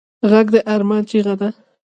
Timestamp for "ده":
1.41-1.49